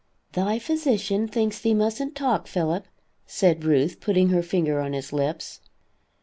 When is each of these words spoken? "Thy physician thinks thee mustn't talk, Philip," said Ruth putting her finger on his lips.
"Thy 0.31 0.57
physician 0.57 1.27
thinks 1.27 1.59
thee 1.59 1.75
mustn't 1.75 2.15
talk, 2.15 2.47
Philip," 2.47 2.87
said 3.27 3.63
Ruth 3.63 3.99
putting 3.99 4.29
her 4.29 4.41
finger 4.41 4.79
on 4.81 4.93
his 4.93 5.13
lips. 5.13 5.61